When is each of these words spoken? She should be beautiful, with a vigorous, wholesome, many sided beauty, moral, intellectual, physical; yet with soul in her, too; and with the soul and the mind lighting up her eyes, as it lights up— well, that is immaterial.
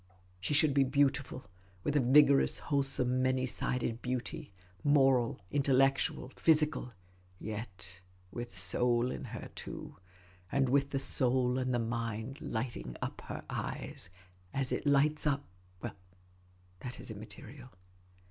She 0.39 0.55
should 0.55 0.73
be 0.73 0.83
beautiful, 0.83 1.45
with 1.83 1.95
a 1.95 1.99
vigorous, 1.99 2.57
wholesome, 2.57 3.21
many 3.21 3.45
sided 3.45 4.01
beauty, 4.01 4.51
moral, 4.83 5.39
intellectual, 5.51 6.31
physical; 6.35 6.93
yet 7.37 7.99
with 8.31 8.51
soul 8.51 9.11
in 9.11 9.25
her, 9.25 9.51
too; 9.53 9.97
and 10.51 10.69
with 10.69 10.89
the 10.89 10.97
soul 10.97 11.59
and 11.59 11.71
the 11.71 11.77
mind 11.77 12.41
lighting 12.41 12.95
up 12.99 13.21
her 13.25 13.43
eyes, 13.47 14.09
as 14.55 14.71
it 14.71 14.87
lights 14.87 15.27
up— 15.27 15.45
well, 15.83 15.93
that 16.79 16.99
is 16.99 17.11
immaterial. 17.11 17.69